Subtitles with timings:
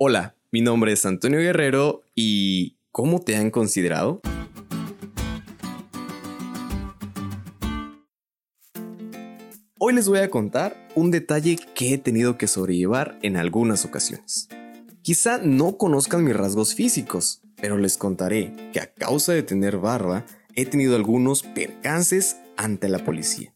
[0.00, 4.20] Hola, mi nombre es Antonio Guerrero y ¿cómo te han considerado?
[9.76, 14.48] Hoy les voy a contar un detalle que he tenido que sobrellevar en algunas ocasiones.
[15.02, 20.24] Quizá no conozcan mis rasgos físicos, pero les contaré que a causa de tener barba
[20.54, 23.52] he tenido algunos percances ante la policía.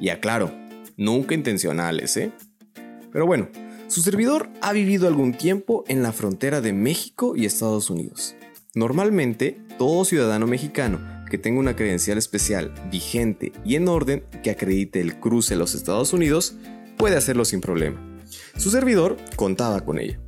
[0.00, 0.50] Y aclaro,
[0.96, 2.32] nunca intencionales, ¿eh?
[3.12, 3.48] Pero bueno,
[3.88, 8.34] su servidor ha vivido algún tiempo en la frontera de México y Estados Unidos.
[8.74, 15.00] Normalmente, todo ciudadano mexicano que tenga una credencial especial vigente y en orden que acredite
[15.00, 16.56] el cruce a los Estados Unidos
[16.96, 18.00] puede hacerlo sin problema.
[18.56, 20.20] Su servidor contaba con ella.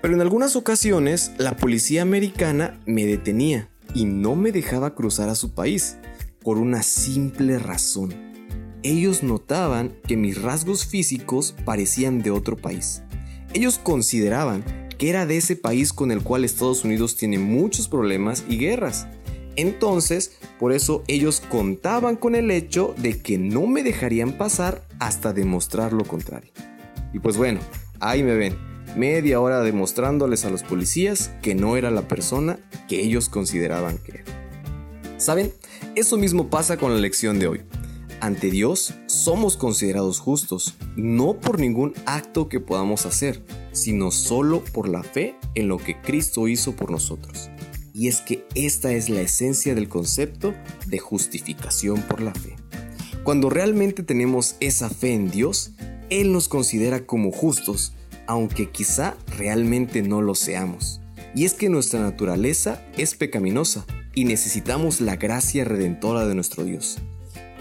[0.00, 5.34] Pero en algunas ocasiones la policía americana me detenía y no me dejaba cruzar a
[5.34, 5.96] su país
[6.40, 8.31] por una simple razón
[8.82, 13.02] ellos notaban que mis rasgos físicos parecían de otro país.
[13.54, 14.64] Ellos consideraban
[14.98, 19.06] que era de ese país con el cual Estados Unidos tiene muchos problemas y guerras.
[19.56, 25.32] Entonces, por eso ellos contaban con el hecho de que no me dejarían pasar hasta
[25.32, 26.52] demostrar lo contrario.
[27.12, 27.60] Y pues bueno,
[28.00, 28.56] ahí me ven,
[28.96, 32.58] media hora demostrándoles a los policías que no era la persona
[32.88, 35.18] que ellos consideraban que era.
[35.18, 35.52] ¿Saben?
[35.94, 37.60] Eso mismo pasa con la lección de hoy.
[38.22, 43.42] Ante Dios somos considerados justos, no por ningún acto que podamos hacer,
[43.72, 47.50] sino solo por la fe en lo que Cristo hizo por nosotros.
[47.92, 50.54] Y es que esta es la esencia del concepto
[50.86, 52.54] de justificación por la fe.
[53.24, 55.72] Cuando realmente tenemos esa fe en Dios,
[56.08, 57.92] Él nos considera como justos,
[58.28, 61.00] aunque quizá realmente no lo seamos.
[61.34, 63.84] Y es que nuestra naturaleza es pecaminosa
[64.14, 67.00] y necesitamos la gracia redentora de nuestro Dios.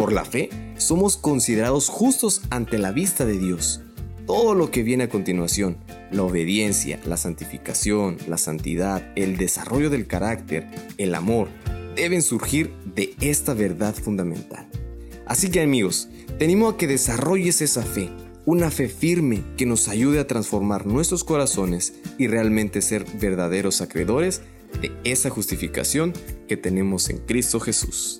[0.02, 3.82] Por la fe, somos considerados justos ante la vista de Dios.
[4.26, 5.78] Todo lo que viene a continuación,
[6.10, 11.50] la obediencia, la santificación, la santidad, el desarrollo del carácter, el amor,
[11.96, 14.68] deben surgir de esta verdad fundamental.
[15.28, 18.10] Así que amigos, tenemos a que desarrolles esa fe,
[18.48, 24.42] una fe firme que nos ayude a transformar nuestros corazones y realmente ser verdaderos acreedores
[24.82, 26.14] de esa justificación
[26.48, 28.20] que tenemos en Cristo Jesús.